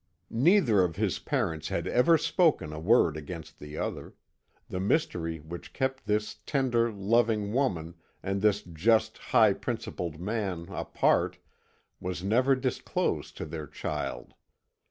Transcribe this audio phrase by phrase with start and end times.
[0.31, 4.15] Neither of his parents had ever spoken a word against the other;
[4.67, 7.93] the mystery which kept this tender, loving woman,
[8.23, 11.37] and this just, high principled man, apart,
[11.99, 14.33] was never disclosed to their child.